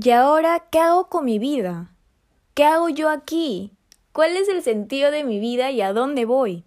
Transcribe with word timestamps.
¿Y 0.00 0.10
ahora 0.10 0.64
qué 0.70 0.78
hago 0.78 1.08
con 1.08 1.24
mi 1.24 1.40
vida? 1.40 1.90
¿Qué 2.54 2.62
hago 2.62 2.88
yo 2.88 3.10
aquí? 3.10 3.72
¿Cuál 4.12 4.36
es 4.36 4.48
el 4.48 4.62
sentido 4.62 5.10
de 5.10 5.24
mi 5.24 5.40
vida 5.40 5.72
y 5.72 5.80
a 5.80 5.92
dónde 5.92 6.24
voy? 6.24 6.62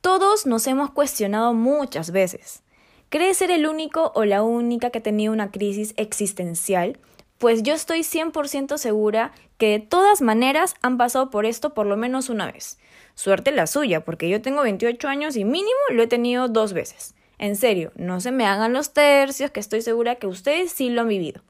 Todos 0.00 0.46
nos 0.46 0.66
hemos 0.66 0.90
cuestionado 0.90 1.54
muchas 1.54 2.10
veces. 2.10 2.64
¿Crees 3.08 3.36
ser 3.36 3.52
el 3.52 3.68
único 3.68 4.10
o 4.16 4.24
la 4.24 4.42
única 4.42 4.90
que 4.90 4.98
ha 4.98 5.02
tenido 5.02 5.32
una 5.32 5.52
crisis 5.52 5.94
existencial? 5.96 6.98
Pues 7.38 7.62
yo 7.62 7.72
estoy 7.72 8.00
100% 8.00 8.78
segura 8.78 9.30
que 9.58 9.70
de 9.70 9.78
todas 9.78 10.20
maneras 10.20 10.74
han 10.82 10.98
pasado 10.98 11.30
por 11.30 11.46
esto 11.46 11.72
por 11.72 11.86
lo 11.86 11.96
menos 11.96 12.30
una 12.30 12.50
vez. 12.50 12.78
Suerte 13.14 13.52
la 13.52 13.68
suya, 13.68 14.04
porque 14.04 14.28
yo 14.28 14.42
tengo 14.42 14.62
28 14.62 15.06
años 15.06 15.36
y 15.36 15.44
mínimo 15.44 15.70
lo 15.92 16.02
he 16.02 16.08
tenido 16.08 16.48
dos 16.48 16.72
veces. 16.72 17.14
En 17.38 17.54
serio, 17.54 17.92
no 17.94 18.20
se 18.20 18.32
me 18.32 18.44
hagan 18.44 18.72
los 18.72 18.92
tercios, 18.92 19.52
que 19.52 19.60
estoy 19.60 19.82
segura 19.82 20.16
que 20.16 20.26
ustedes 20.26 20.72
sí 20.72 20.90
lo 20.90 21.02
han 21.02 21.08
vivido. 21.08 21.42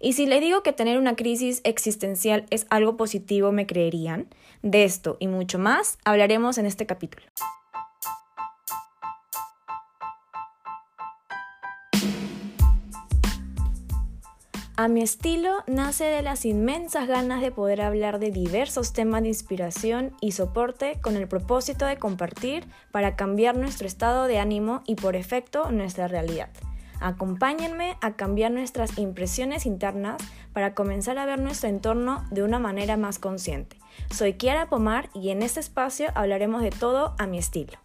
Y 0.00 0.14
si 0.14 0.26
les 0.26 0.40
digo 0.40 0.62
que 0.62 0.72
tener 0.72 0.98
una 0.98 1.16
crisis 1.16 1.60
existencial 1.64 2.46
es 2.50 2.66
algo 2.70 2.96
positivo, 2.96 3.52
¿me 3.52 3.66
creerían? 3.66 4.28
De 4.62 4.84
esto 4.84 5.16
y 5.20 5.28
mucho 5.28 5.58
más 5.58 5.98
hablaremos 6.04 6.58
en 6.58 6.66
este 6.66 6.86
capítulo. 6.86 7.26
A 14.76 14.88
mi 14.88 15.02
estilo 15.02 15.62
nace 15.68 16.02
de 16.02 16.20
las 16.20 16.44
inmensas 16.44 17.06
ganas 17.06 17.40
de 17.40 17.52
poder 17.52 17.80
hablar 17.80 18.18
de 18.18 18.32
diversos 18.32 18.92
temas 18.92 19.22
de 19.22 19.28
inspiración 19.28 20.12
y 20.20 20.32
soporte 20.32 20.98
con 21.00 21.14
el 21.14 21.28
propósito 21.28 21.86
de 21.86 21.96
compartir 21.96 22.66
para 22.90 23.14
cambiar 23.14 23.56
nuestro 23.56 23.86
estado 23.86 24.26
de 24.26 24.40
ánimo 24.40 24.82
y 24.84 24.96
por 24.96 25.14
efecto 25.14 25.70
nuestra 25.70 26.08
realidad. 26.08 26.50
Acompáñenme 27.04 27.98
a 28.00 28.16
cambiar 28.16 28.50
nuestras 28.50 28.96
impresiones 28.96 29.66
internas 29.66 30.16
para 30.54 30.72
comenzar 30.72 31.18
a 31.18 31.26
ver 31.26 31.38
nuestro 31.38 31.68
entorno 31.68 32.24
de 32.30 32.42
una 32.42 32.58
manera 32.58 32.96
más 32.96 33.18
consciente. 33.18 33.76
Soy 34.10 34.32
Kiara 34.38 34.70
Pomar 34.70 35.10
y 35.12 35.28
en 35.28 35.42
este 35.42 35.60
espacio 35.60 36.08
hablaremos 36.14 36.62
de 36.62 36.70
todo 36.70 37.14
a 37.18 37.26
mi 37.26 37.36
estilo. 37.36 37.78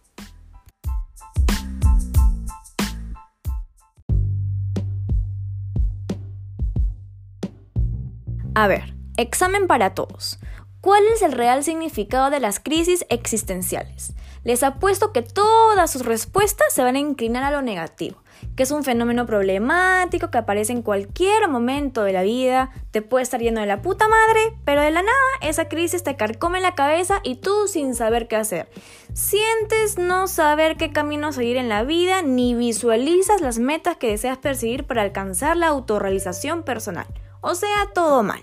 A 8.54 8.68
ver, 8.68 8.94
examen 9.18 9.66
para 9.66 9.92
todos. 9.92 10.38
¿Cuál 10.80 11.02
es 11.12 11.20
el 11.20 11.32
real 11.32 11.62
significado 11.62 12.30
de 12.30 12.40
las 12.40 12.58
crisis 12.58 13.04
existenciales? 13.10 14.14
Les 14.44 14.62
apuesto 14.62 15.12
que 15.12 15.20
todas 15.20 15.90
sus 15.90 16.06
respuestas 16.06 16.72
se 16.72 16.82
van 16.82 16.96
a 16.96 17.00
inclinar 17.00 17.44
a 17.44 17.50
lo 17.50 17.60
negativo, 17.60 18.22
que 18.56 18.62
es 18.62 18.70
un 18.70 18.84
fenómeno 18.84 19.26
problemático 19.26 20.30
que 20.30 20.38
aparece 20.38 20.72
en 20.72 20.82
cualquier 20.82 21.48
momento 21.48 22.02
de 22.02 22.12
la 22.12 22.22
vida, 22.22 22.70
te 22.90 23.02
puede 23.02 23.22
estar 23.22 23.40
yendo 23.40 23.60
de 23.60 23.66
la 23.66 23.82
puta 23.82 24.08
madre, 24.08 24.40
pero 24.64 24.82
de 24.82 24.90
la 24.90 25.02
nada 25.02 25.16
esa 25.40 25.68
crisis 25.68 26.02
te 26.02 26.16
carcome 26.16 26.60
la 26.60 26.74
cabeza 26.74 27.20
y 27.22 27.36
tú 27.36 27.66
sin 27.66 27.94
saber 27.94 28.28
qué 28.28 28.36
hacer. 28.36 28.68
Sientes 29.12 29.98
no 29.98 30.26
saber 30.28 30.76
qué 30.76 30.92
camino 30.92 31.32
seguir 31.32 31.56
en 31.56 31.68
la 31.68 31.82
vida 31.82 32.22
ni 32.22 32.54
visualizas 32.54 33.40
las 33.40 33.58
metas 33.58 33.96
que 33.96 34.10
deseas 34.10 34.38
perseguir 34.38 34.84
para 34.84 35.02
alcanzar 35.02 35.56
la 35.56 35.68
autorrealización 35.68 36.62
personal. 36.62 37.06
O 37.40 37.54
sea, 37.54 37.88
todo 37.94 38.22
mal. 38.22 38.40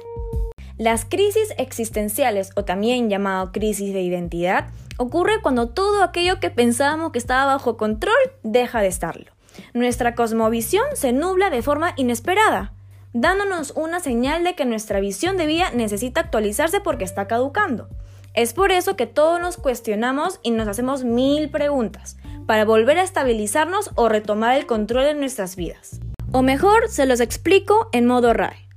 Las 0.78 1.06
crisis 1.06 1.54
existenciales, 1.58 2.52
o 2.56 2.64
también 2.64 3.09
llamado 3.09 3.52
crisis 3.52 3.94
de 3.94 4.02
identidad, 4.02 4.70
ocurre 4.98 5.42
cuando 5.42 5.70
todo 5.70 6.04
aquello 6.04 6.39
que 6.39 6.52
pensábamos 6.52 7.11
que 7.11 7.17
estaba 7.17 7.54
bajo 7.54 7.78
control 7.78 8.14
deja 8.44 8.82
de 8.82 8.88
estarlo. 8.88 9.36
Nuestra 9.73 10.16
cosmovisión 10.16 10.86
se 10.94 11.13
nubla 11.13 11.50
de 11.50 11.61
forma 11.61 11.94
inesperada, 11.97 12.73
dándonos 13.13 13.72
una 13.72 13.99
señal 13.99 14.44
de 14.44 14.55
que 14.55 14.66
nuestra 14.66 14.99
visión 14.99 15.38
de 15.38 15.45
vida 15.45 15.72
necesita 15.72 16.22
actualizarse 16.22 16.80
porque 16.80 17.03
está 17.03 17.27
caducando. 17.27 17.89
Es 18.33 18.53
por 18.53 18.72
eso 18.72 18.95
que 18.95 19.08
todos 19.08 19.41
nos 19.41 19.58
cuestionamos 19.58 20.39
y 20.44 20.52
nos 20.52 20.67
hacemos 20.67 21.03
mil 21.03 21.49
preguntas, 21.49 22.17
para 22.45 22.65
volver 22.65 22.99
a 22.99 23.04
estabilizarnos 23.04 23.92
o 23.95 24.09
retomar 24.09 24.55
el 24.55 24.65
control 24.65 25.05
de 25.05 25.15
nuestras 25.15 25.55
vidas. 25.55 25.99
O 26.32 26.42
mejor, 26.42 26.89
se 26.89 27.05
los 27.05 27.20
explico 27.20 27.89
en 27.93 28.05
modo 28.05 28.33
RAE 28.33 28.67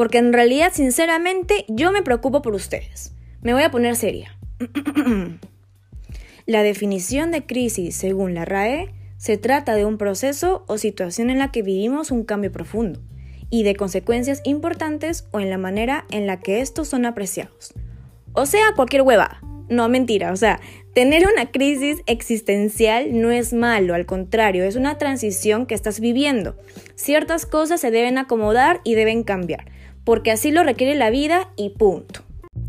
porque 0.00 0.16
en 0.16 0.32
realidad, 0.32 0.72
sinceramente, 0.72 1.66
yo 1.68 1.92
me 1.92 2.02
preocupo 2.02 2.40
por 2.40 2.54
ustedes. 2.54 3.12
Me 3.42 3.52
voy 3.52 3.64
a 3.64 3.70
poner 3.70 3.96
seria. 3.96 4.34
la 6.46 6.62
definición 6.62 7.30
de 7.30 7.44
crisis, 7.44 7.96
según 7.96 8.32
la 8.32 8.46
RAE, 8.46 8.94
se 9.20 9.36
trata 9.36 9.74
de 9.74 9.84
un 9.84 9.98
proceso 9.98 10.64
o 10.66 10.78
situación 10.78 11.28
en 11.28 11.38
la 11.38 11.52
que 11.52 11.60
vivimos 11.60 12.10
un 12.10 12.24
cambio 12.24 12.50
profundo 12.50 13.00
y 13.50 13.64
de 13.64 13.76
consecuencias 13.76 14.40
importantes 14.44 15.28
o 15.30 15.40
en 15.40 15.50
la 15.50 15.58
manera 15.58 16.06
en 16.10 16.26
la 16.26 16.40
que 16.40 16.62
estos 16.62 16.88
son 16.88 17.04
apreciados. 17.04 17.74
O 18.32 18.46
sea, 18.46 18.62
cualquier 18.74 19.02
hueva. 19.02 19.42
No, 19.68 19.88
mentira. 19.90 20.32
O 20.32 20.36
sea, 20.36 20.58
tener 20.94 21.28
una 21.32 21.50
crisis 21.52 21.98
existencial 22.06 23.20
no 23.20 23.30
es 23.30 23.52
malo, 23.52 23.94
al 23.94 24.06
contrario, 24.06 24.64
es 24.64 24.74
una 24.74 24.96
transición 24.96 25.66
que 25.66 25.74
estás 25.74 26.00
viviendo. 26.00 26.56
Ciertas 26.94 27.44
cosas 27.44 27.80
se 27.80 27.90
deben 27.90 28.16
acomodar 28.16 28.80
y 28.84 28.94
deben 28.94 29.22
cambiar 29.22 29.66
porque 30.04 30.30
así 30.30 30.50
lo 30.50 30.62
requiere 30.62 30.94
la 30.94 31.10
vida 31.10 31.50
y 31.56 31.70
punto. 31.70 32.22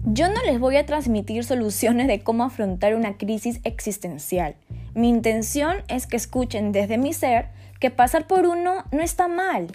Yo 0.05 0.27
no 0.27 0.41
les 0.43 0.59
voy 0.59 0.75
a 0.75 0.85
transmitir 0.85 1.43
soluciones 1.43 2.07
de 2.07 2.21
cómo 2.21 2.43
afrontar 2.43 2.95
una 2.95 3.17
crisis 3.17 3.59
existencial. 3.63 4.55
Mi 4.93 5.07
intención 5.07 5.77
es 5.87 6.05
que 6.05 6.17
escuchen 6.17 6.73
desde 6.73 6.97
mi 6.97 7.13
ser 7.13 7.47
que 7.79 7.91
pasar 7.91 8.27
por 8.27 8.45
uno 8.45 8.83
no 8.91 9.01
está 9.01 9.29
mal. 9.29 9.67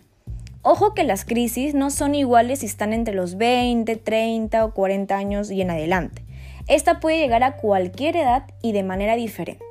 Ojo 0.61 0.93
que 0.93 1.05
las 1.05 1.25
crisis 1.25 1.75
no 1.75 1.91
son 1.91 2.15
iguales 2.15 2.59
si 2.59 2.67
están 2.67 2.93
entre 2.93 3.15
los 3.15 3.37
20, 3.39 3.97
30 3.97 4.65
o 4.65 4.75
40 4.75 5.17
años 5.17 5.51
y 5.51 5.63
en 5.63 5.71
adelante. 5.71 6.23
Esta 6.69 7.01
puede 7.01 7.19
llegar 7.19 7.45
a 7.45 7.57
cualquier 7.57 8.17
edad 8.17 8.45
y 8.61 8.73
de 8.73 8.83
manera 8.83 9.17
diferente. 9.17 9.65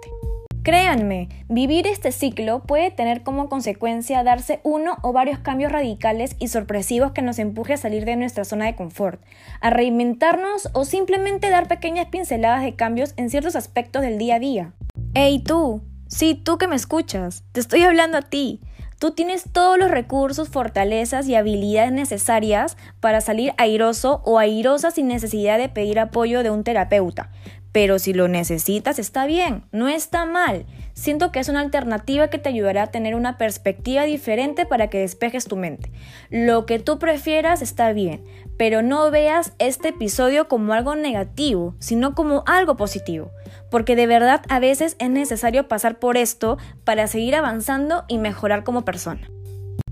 Créanme, 0.64 1.30
vivir 1.48 1.86
este 1.86 2.12
ciclo 2.12 2.64
puede 2.64 2.90
tener 2.90 3.22
como 3.22 3.50
consecuencia 3.50 4.24
darse 4.24 4.62
uno 4.64 4.98
o 5.04 5.14
varios 5.14 5.38
cambios 5.38 5.72
radicales 5.72 6.36
y 6.40 6.48
sorpresivos 6.48 7.12
que 7.12 7.22
nos 7.22 7.38
empuje 7.38 7.74
a 7.74 7.78
salir 7.78 8.04
de 8.06 8.16
nuestra 8.16 8.46
zona 8.46 8.66
de 8.66 8.76
confort, 8.76 9.22
a 9.62 9.70
reinventarnos 9.70 10.70
o 10.74 10.86
simplemente 10.86 11.52
dar 11.52 11.68
pequeñas 11.68 12.08
pinceladas 12.08 12.64
de 12.64 12.76
cambios 12.76 13.14
en 13.16 13.30
ciertos 13.30 13.56
aspectos 13.56 14.02
del 14.02 14.18
día 14.18 14.36
a 14.36 14.40
día. 14.40 14.74
¡Hey 15.18 15.40
tú! 15.40 15.82
Sí, 16.10 16.36
tú 16.36 16.58
que 16.58 16.68
me 16.68 16.76
escuchas, 16.76 17.46
te 17.54 17.62
estoy 17.62 17.84
hablando 17.84 18.18
a 18.18 18.22
ti. 18.22 18.60
Tú 19.00 19.12
tienes 19.12 19.46
todos 19.50 19.80
los 19.80 19.90
recursos, 19.90 20.50
fortalezas 20.50 21.30
y 21.30 21.36
habilidades 21.36 21.94
necesarias 21.94 22.76
para 23.00 23.22
salir 23.22 23.54
airoso 23.58 24.22
o 24.26 24.40
airosa 24.40 24.92
sin 24.92 25.08
necesidad 25.08 25.58
de 25.58 25.70
pedir 25.70 26.02
apoyo 26.02 26.44
de 26.44 26.50
un 26.50 26.66
terapeuta. 26.66 27.30
Pero 27.76 28.00
si 28.00 28.14
lo 28.14 28.30
necesitas, 28.30 29.00
está 29.00 29.26
bien, 29.26 29.66
no 29.74 29.90
está 29.90 30.26
mal. 30.26 30.66
Siento 30.94 31.34
que 31.34 31.40
es 31.40 31.50
una 31.50 31.60
alternativa 31.60 32.30
que 32.30 32.38
te 32.38 32.48
ayudará 32.48 32.84
a 32.84 32.88
tener 32.88 33.16
una 33.16 33.38
perspectiva 33.38 34.04
diferente 34.04 34.66
para 34.66 34.90
que 34.90 35.00
despejes 35.00 35.44
tu 35.44 35.58
mente. 35.58 35.92
Lo 36.30 36.66
que 36.66 36.80
tú 36.80 37.00
prefieras 37.00 37.62
está 37.62 37.92
bien, 37.92 38.24
pero 38.58 38.82
no 38.82 39.12
veas 39.12 39.52
este 39.60 39.90
episodio 39.90 40.48
como 40.48 40.72
algo 40.72 40.96
negativo, 40.96 41.76
sino 41.80 42.16
como 42.16 42.46
algo 42.48 42.78
positivo. 42.78 43.30
Porque 43.70 43.98
de 43.98 44.08
verdad 44.08 44.42
a 44.48 44.60
veces 44.60 44.96
es 45.00 45.10
necesario 45.10 45.68
pasar 45.68 46.00
por 46.00 46.16
esto 46.16 46.58
para 46.86 47.08
seguir 47.08 47.36
avanzando 47.36 48.06
y 48.08 48.20
mejorar 48.20 48.64
como 48.64 48.86
persona. 48.86 49.30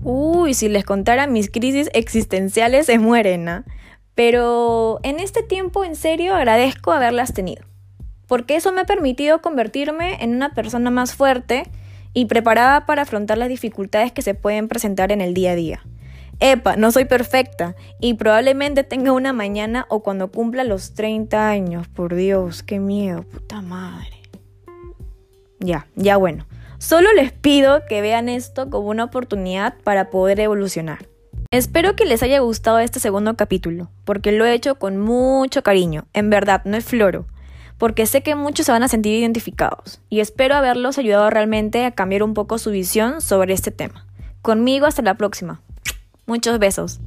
Uy, 0.02 0.54
si 0.54 0.70
les 0.70 0.86
contara 0.86 1.26
mis 1.26 1.50
crisis 1.50 1.90
existenciales 1.92 2.86
se 2.86 2.98
mueren, 2.98 3.46
¿ah? 3.46 3.64
Pero 4.14 5.00
en 5.02 5.20
este 5.20 5.42
tiempo 5.42 5.84
en 5.84 5.96
serio 5.96 6.34
agradezco 6.34 6.90
haberlas 6.90 7.34
tenido 7.34 7.73
porque 8.26 8.56
eso 8.56 8.72
me 8.72 8.82
ha 8.82 8.86
permitido 8.86 9.40
convertirme 9.40 10.22
en 10.22 10.34
una 10.34 10.54
persona 10.54 10.90
más 10.90 11.14
fuerte 11.14 11.64
y 12.12 12.26
preparada 12.26 12.86
para 12.86 13.02
afrontar 13.02 13.38
las 13.38 13.48
dificultades 13.48 14.12
que 14.12 14.22
se 14.22 14.34
pueden 14.34 14.68
presentar 14.68 15.12
en 15.12 15.20
el 15.20 15.34
día 15.34 15.52
a 15.52 15.56
día. 15.56 15.82
Epa, 16.40 16.76
no 16.76 16.90
soy 16.90 17.04
perfecta 17.04 17.76
y 18.00 18.14
probablemente 18.14 18.82
tenga 18.82 19.12
una 19.12 19.32
mañana 19.32 19.86
o 19.88 20.02
cuando 20.02 20.30
cumpla 20.30 20.64
los 20.64 20.94
30 20.94 21.48
años. 21.48 21.88
Por 21.88 22.14
Dios, 22.14 22.62
qué 22.62 22.80
miedo, 22.80 23.22
puta 23.22 23.60
madre. 23.60 24.22
Ya, 25.60 25.86
ya 25.94 26.16
bueno. 26.16 26.46
Solo 26.78 27.12
les 27.14 27.32
pido 27.32 27.82
que 27.88 28.02
vean 28.02 28.28
esto 28.28 28.68
como 28.68 28.88
una 28.88 29.04
oportunidad 29.04 29.74
para 29.84 30.10
poder 30.10 30.40
evolucionar. 30.40 31.06
Espero 31.50 31.94
que 31.94 32.04
les 32.04 32.22
haya 32.22 32.40
gustado 32.40 32.78
este 32.80 33.00
segundo 33.00 33.36
capítulo, 33.36 33.90
porque 34.04 34.32
lo 34.32 34.44
he 34.44 34.52
hecho 34.52 34.74
con 34.74 34.98
mucho 34.98 35.62
cariño. 35.62 36.06
En 36.12 36.28
verdad, 36.28 36.62
no 36.64 36.76
es 36.76 36.84
floro 36.84 37.26
porque 37.84 38.06
sé 38.06 38.22
que 38.22 38.34
muchos 38.34 38.64
se 38.64 38.72
van 38.72 38.82
a 38.82 38.88
sentir 38.88 39.12
identificados 39.12 40.00
y 40.08 40.20
espero 40.20 40.54
haberlos 40.54 40.96
ayudado 40.96 41.28
realmente 41.28 41.84
a 41.84 41.90
cambiar 41.90 42.22
un 42.22 42.32
poco 42.32 42.56
su 42.56 42.70
visión 42.70 43.20
sobre 43.20 43.52
este 43.52 43.72
tema. 43.72 44.06
Conmigo 44.40 44.86
hasta 44.86 45.02
la 45.02 45.18
próxima. 45.18 45.60
Muchos 46.24 46.58
besos. 46.58 47.00